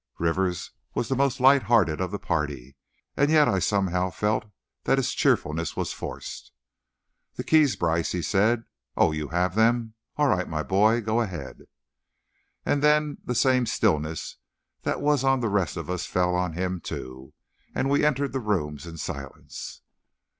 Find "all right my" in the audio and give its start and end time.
10.17-10.63